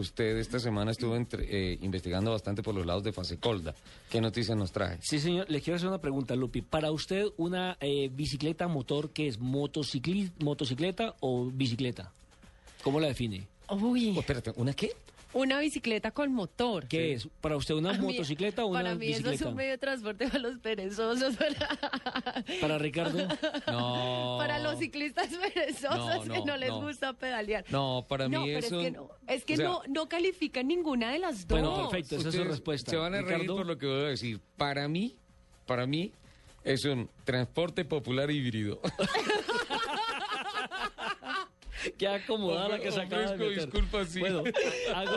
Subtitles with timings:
[0.00, 3.74] usted esta semana estuvo entre- eh, investigando bastante por los lados de Fasecolda.
[4.10, 4.98] ¿Qué noticias nos trae?
[5.02, 5.48] Sí, señor.
[5.48, 6.62] Le quiero hacer una pregunta, Lupi.
[6.62, 9.38] Para usted, una eh, bicicleta motor, ¿qué es?
[9.40, 12.12] ¿Motocicli- ¿Motocicleta o bicicleta?
[12.82, 13.46] ¿Cómo la define?
[13.70, 14.92] Uy, Oh, espérate, ¿una qué?
[15.32, 16.86] Una bicicleta con motor.
[16.88, 17.28] ¿Qué es?
[17.40, 19.34] ¿Para usted una mí- motocicleta o una Para mí eso bicicleta?
[19.36, 23.28] es un medio de transporte para los perezosos, para, Para Ricardo.
[23.66, 24.36] No.
[24.38, 26.80] para los ciclistas perezosos No, que no, les no.
[26.82, 27.64] gusta pedalear.
[27.70, 28.80] No, para no, mí pero eso...
[28.80, 31.60] es que no, es que o sea, no, no califica ninguna de las dos.
[31.60, 32.16] Bueno, perfecto.
[32.16, 32.90] Esa es su respuesta.
[32.90, 33.56] Se van a reír Ricardo.
[33.56, 34.40] por lo que voy a decir.
[34.56, 35.16] Para mí,
[35.66, 36.12] para mí,
[36.64, 38.80] es un transporte popular híbrido.
[41.98, 43.64] Qué acomodada la que se acaba de Ofrezco meter.
[43.64, 44.20] disculpas, sí.
[44.20, 44.42] Bueno,
[44.94, 45.16] hago,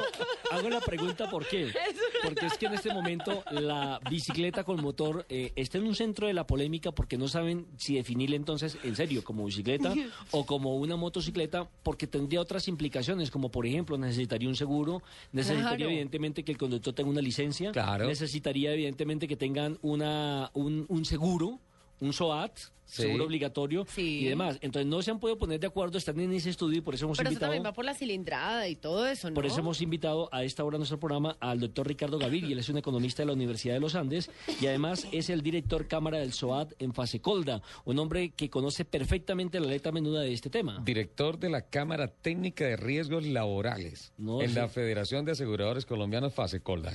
[0.52, 1.72] hago la pregunta ¿por qué?
[2.24, 6.28] Porque es que en este momento la bicicleta con motor eh, está en un centro
[6.28, 9.94] de la polémica porque no saben si definirle entonces en serio como bicicleta
[10.32, 15.02] o como una motocicleta porque tendría otras implicaciones como por ejemplo necesitaría un seguro,
[15.32, 15.90] necesitaría Claro.
[15.92, 18.08] evidentemente que el conductor tenga una licencia, Claro.
[18.08, 21.60] necesitaría evidentemente que tengan una, un, un seguro,
[22.00, 22.52] un SOAT,
[22.94, 23.04] Sí.
[23.04, 24.20] seguro obligatorio Sí.
[24.20, 24.58] y demás.
[24.62, 27.06] Entonces no se han podido poner de acuerdo, están en ese estudio y por eso
[27.06, 27.52] hemos Pero eso invitado...
[27.54, 29.34] también va por la cilindrada y todo eso, ¿no?
[29.34, 32.52] Por eso hemos invitado a esta hora en nuestro programa al doctor Ricardo Gaviria.
[32.54, 34.30] Él es un economista de la Universidad de los Andes
[34.62, 39.60] y además es el director cámara del SOAT en Fasecolda, un hombre que conoce perfectamente
[39.60, 40.80] la letra menuda de este tema.
[40.86, 44.56] Director de la Cámara Técnica de Riesgos Laborales No, en sí.
[44.56, 46.46] la Federación de Aseguradores Colombianos ¿Por,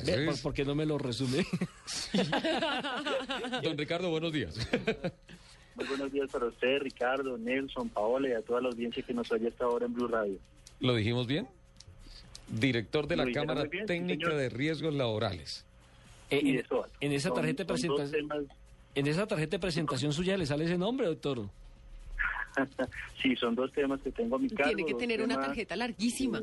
[0.01, 1.45] es- por qué no me lo resume?
[3.63, 4.55] Don Ricardo, buenos días.
[5.79, 9.31] Muy buenos días para usted, Ricardo, Nelson, Paola y a toda la audiencia que nos
[9.31, 10.37] oye hasta ahora en Blue Radio.
[10.81, 11.47] ¿Lo dijimos bien?
[12.49, 14.41] Director de la Cámara bien, Técnica señor.
[14.41, 15.65] de Riesgos Laborales.
[16.31, 16.91] Eh, Y en, de SOAT.
[17.01, 18.45] en esa tarjeta de presentación, temas-
[18.97, 21.47] en esa tarjeta de presentación suya le sale ese nombre, doctor.
[23.23, 24.65] sí, son dos temas que tengo a mi cargo.
[24.75, 26.43] Tiene que tener una tarjeta larguísima.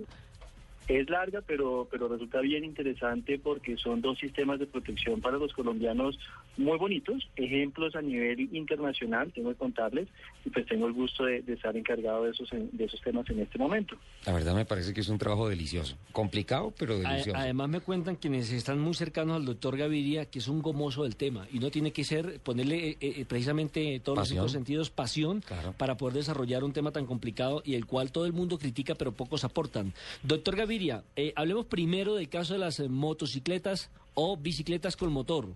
[0.88, 5.52] Es larga, pero, pero resulta bien interesante porque son dos sistemas de protección para los
[5.54, 6.20] colombianos
[6.58, 10.08] muy bonitos, ejemplos a nivel internacional, tengo que contarles,
[10.46, 13.40] y pues tengo el gusto de, de estar encargado de esos, de esos temas en
[13.40, 13.96] este momento.
[14.26, 15.98] La verdad me parece que es un trabajo delicioso.
[16.12, 17.38] Complicado, pero A- delicioso.
[17.40, 21.16] Además me cuentan quienes están muy cercanos al doctor Gaviria que es un gomoso del
[21.16, 24.38] tema y no tiene que ser ponerle eh, eh, precisamente todos Pasión.
[24.44, 25.74] los cinco sentidos pasión Claro.
[25.78, 29.12] para poder desarrollar un tema tan complicado y el cual todo el mundo critica pero
[29.12, 29.92] pocos aportan.
[30.24, 30.75] Doctor Gaviria,
[31.16, 35.48] eh, hablemos primero del caso de las eh, motocicletas o bicicletas con motor.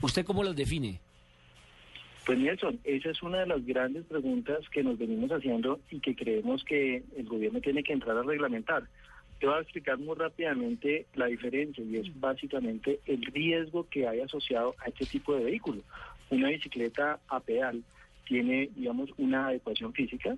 [0.00, 1.00] ¿Usted cómo las define?
[2.24, 6.16] Pues Nelson, esa es una de las grandes preguntas que nos venimos haciendo y que
[6.16, 8.84] creemos que el gobierno tiene que entrar a reglamentar.
[9.40, 14.20] Te voy a explicar muy rápidamente la diferencia y es básicamente el riesgo que hay
[14.20, 15.82] asociado a este tipo de vehículo.
[16.30, 17.82] Una bicicleta a pedal
[18.26, 20.34] tiene, digamos, una adecuación física,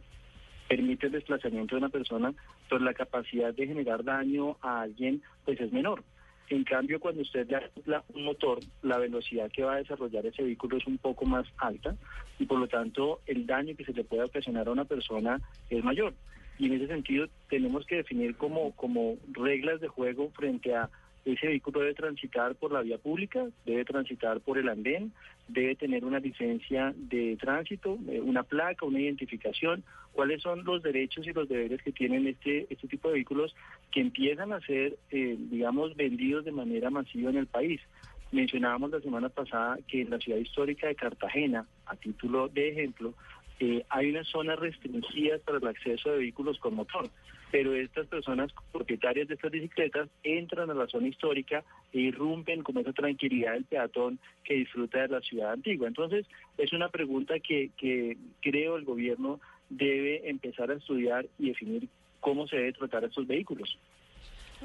[0.69, 2.35] permite el desplazamiento de una persona,
[2.69, 6.03] pero la capacidad de generar daño a alguien pues es menor.
[6.49, 10.45] En cambio, cuando usted le acopla un motor, la velocidad que va a desarrollar ese
[10.45, 11.97] vehículo es un poco más alta
[12.39, 15.41] y por lo tanto el daño que se le puede ocasionar a una persona
[15.71, 16.15] es mayor.
[16.59, 20.89] Y en ese sentido tenemos que definir como, como reglas de juego frente a
[21.27, 25.13] ese vehículo debe transitar por la vía pública, debe transitar por el andén,
[25.49, 29.83] debe tener una licencia de tránsito, eh, una placa, una identificación,
[30.17, 33.55] cuáles son los derechos y los deberes que tienen este, este tipo de vehículos
[33.93, 37.83] que empiezan a ser, eh, digamos, vendidos de manera masiva en el país.
[38.33, 43.13] Mencionábamos la semana pasada que en la ciudad histórica de Cartagena, a título de ejemplo,
[43.61, 47.11] eh, hay unas zonas restringidas para el acceso de vehículos con motor,
[47.51, 51.63] pero estas personas propietarias de estas bicicletas entran a la zona histórica
[51.93, 55.89] e irrumpen con esa tranquilidad del peatón que disfruta de la ciudad antigua.
[55.89, 56.27] Entonces,
[56.57, 61.89] es una pregunta que, que creo el gobierno debe empezar a estudiar y definir
[62.21, 63.79] cómo se debe tratar a estos vehículos.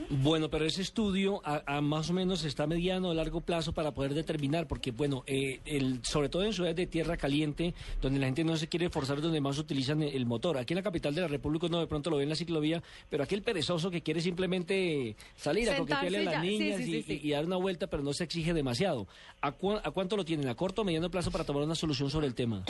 [0.10, 3.74] Bueno, pero ese estudio a, a más o menos está a mediano o largo plazo
[3.74, 8.18] para poder determinar, porque bueno, eh, el, sobre todo en ciudades de tierra caliente, donde
[8.18, 10.58] la gente no se quiere forzar, donde más utilizan el, el motor.
[10.58, 12.82] Aquí en la capital de la República no de pronto lo ve en la ciclovía,
[13.10, 17.04] pero aquel perezoso que quiere simplemente salir a coquetearle a las niñas sí, y, sí,
[17.04, 17.20] sí.
[17.22, 19.08] y- y dar una vuelta, pero no se exige demasiado.
[19.42, 20.48] ¿A, cua- a cuánto lo tienen?
[20.48, 22.64] ¿A corto o mediano plazo para tomar una solución sobre el tema?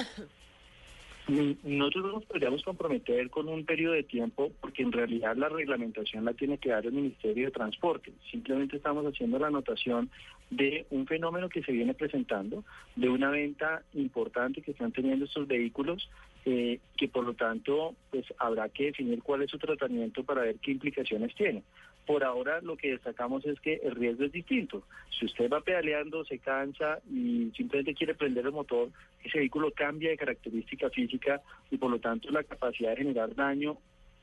[1.64, 6.34] Nosotros nos podríamos comprometer con un periodo de tiempo porque en realidad la reglamentación la
[6.34, 8.12] tiene que dar el Ministerio de Transporte.
[8.30, 10.10] Simplemente estamos haciendo la anotación
[10.52, 12.64] de un fenómeno que se viene presentando,
[12.96, 16.10] de una venta importante que están teniendo estos vehículos,
[16.46, 20.58] eh, que por lo tanto pues habrá que definir cuál es su tratamiento para ver
[20.58, 21.64] qué implicaciones tiene.
[22.06, 24.84] Por ahora lo que destacamos es que el riesgo es distinto.
[25.18, 28.90] Si usted va pedaleando, se cansa y simplemente quiere prender el motor,
[29.24, 33.78] ese vehículo cambia de característica física y por lo tanto la capacidad de generar daño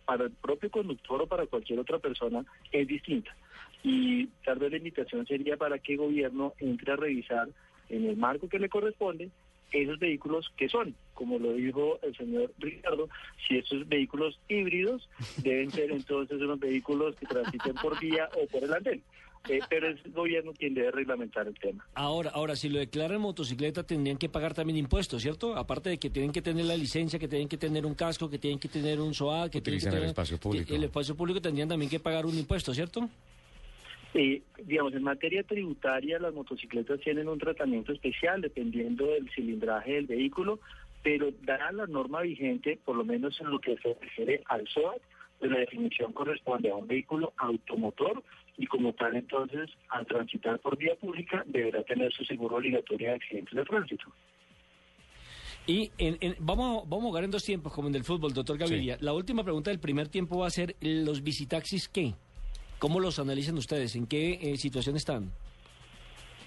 [0.09, 3.37] para el propio conductor o para cualquier otra persona es distinta.
[3.85, 7.47] Y tal vez la invitación sería para que el gobierno entre a revisar
[7.91, 9.29] en el marco que le corresponde
[9.71, 13.11] esos vehículos que son, como lo dijo el señor Ricardo,
[13.47, 15.07] si esos vehículos híbridos
[15.43, 19.03] deben ser entonces unos vehículos que transiten por vía o por el andén.
[19.49, 21.87] Eh, pero es el gobierno quien debe reglamentar el tema.
[21.95, 25.57] Ahora, ahora, si lo declaran motocicleta, tendrían que pagar también impuestos, ¿cierto?
[25.57, 28.39] Aparte de que tienen que tener la licencia, que tienen que tener un casco, que
[28.39, 30.75] tienen que tener un SOA, que tienen que tener el espacio público.
[30.75, 33.09] El espacio público tendrían también que pagar un impuesto, ¿cierto?
[34.15, 40.07] Eh, digamos, en materia tributaria, las motocicletas tienen un tratamiento especial dependiendo del cilindraje del
[40.07, 40.61] vehículo,
[41.03, 45.01] pero dada la norma vigente, por lo menos en lo que se refiere al SOAT,
[45.39, 48.23] pues la definición corresponde a un vehículo automotor
[48.59, 53.15] y como tal entonces al transitar por vía pública deberá tener su seguro obligatorio de
[53.15, 54.13] accidentes de tránsito.
[55.67, 55.91] Y
[56.39, 58.97] vamos, vamos a jugar en dos tiempos, como en el fútbol, doctor Gaviria.
[59.01, 62.15] La última pregunta del primer tiempo va a ser, ¿los visitaxis qué?
[62.79, 63.95] ¿Cómo los analizan ustedes?
[63.95, 65.31] ¿En qué eh, situación están?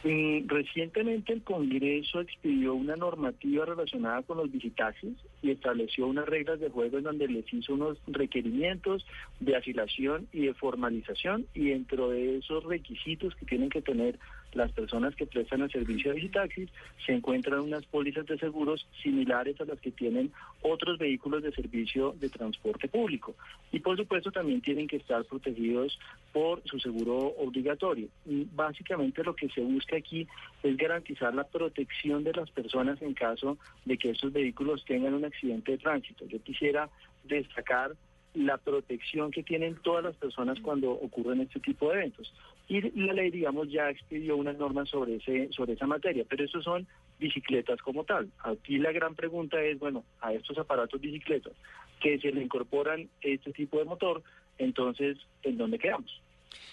[0.04, 6.60] Mm, recientemente el Congreso expidió una normativa relacionada con los visitaxis y estableció unas reglas
[6.60, 9.06] de juego en donde les hizo unos requerimientos
[9.40, 14.18] de asilación y de formalización y dentro de esos requisitos que tienen que tener
[14.54, 16.70] las personas que prestan el servicio de visitaxis
[17.06, 20.32] se encuentran unas pólizas de seguros similares a las que tienen
[20.62, 23.36] otros vehículos de servicio de transporte público.
[23.72, 25.98] Y por supuesto también tienen que estar protegidos
[26.34, 28.10] por su seguro obligatorio.
[28.26, 30.28] Y básicamente lo que se busca aquí
[30.64, 35.26] es garantizar la protección de las personas en caso de que estos vehículos tengan un
[35.26, 36.26] accidente de tránsito.
[36.26, 36.90] Yo quisiera
[37.24, 37.94] destacar
[38.34, 42.34] la protección que tienen todas las personas cuando ocurren este tipo de eventos.
[42.68, 46.62] Y la ley, digamos, ya expidió unas normas sobre, ese, sobre esa materia, pero eso
[46.62, 46.88] son
[47.20, 48.30] bicicletas como tal.
[48.44, 51.54] Aquí la gran pregunta es, bueno, a estos aparatos bicicletas
[52.00, 54.24] que se le incorporan este tipo de motor,
[54.58, 56.22] entonces, ¿en dónde quedamos?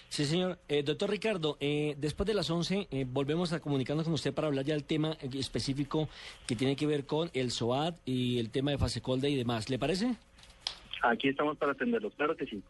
[0.08, 0.58] Sí, señor.
[0.68, 4.48] Eh, doctor Ricardo, eh, después de las 11 eh, volvemos a comunicarnos con usted para
[4.48, 6.08] hablar ya del tema específico
[6.46, 9.68] que tiene que ver con el SOAT y el tema de Fasecolde y demás.
[9.68, 10.16] ¿Le parece?
[11.02, 12.62] Aquí estamos para atenderlos, claro que sí.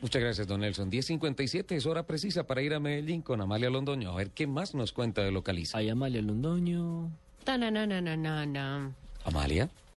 [0.00, 0.90] Muchas gracias, don Nelson.
[0.90, 4.10] 10.57 es hora precisa para ir a Medellín con Amalia Londoño.
[4.10, 5.78] A ver qué más nos cuenta de Localiza.
[5.78, 7.10] Ay, Amalia Londoño.
[7.44, 8.92] Ta -na -na -na -na -na.
[9.24, 9.70] Amalia.